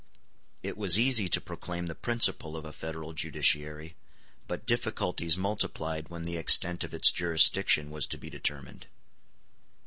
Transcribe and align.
*d 0.63 0.69
It 0.69 0.77
was 0.79 0.97
easy 0.97 1.29
to 1.29 1.39
proclaim 1.39 1.85
the 1.85 1.93
principle 1.93 2.57
of 2.57 2.65
a 2.65 2.71
Federal 2.73 3.13
judiciary, 3.13 3.95
but 4.47 4.65
difficulties 4.65 5.37
multiplied 5.37 6.09
when 6.09 6.23
the 6.23 6.37
extent 6.37 6.83
of 6.83 6.95
its 6.95 7.11
jurisdiction 7.11 7.91
was 7.91 8.07
to 8.07 8.17
be 8.17 8.31
determined. 8.31 8.87